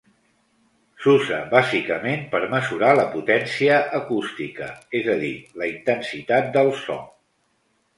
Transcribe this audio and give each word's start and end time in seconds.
S'usa 1.03 1.37
bàsicament 1.51 2.25
per 2.33 2.41
mesurar 2.55 2.91
la 3.01 3.05
potència 3.13 3.79
acústica, 4.01 4.73
és 5.03 5.15
a 5.19 5.23
dir, 5.25 5.35
la 5.63 5.73
intensitat 5.79 6.55
del 6.59 6.77
so. 6.87 7.03